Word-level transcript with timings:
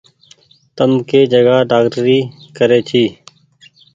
تم 0.77 0.91
ڪي 1.09 1.19
جگآ 1.33 1.57
ڊآڪٽري 1.69 2.19
ڪري 2.57 2.79
ڇي۔ 2.89 3.05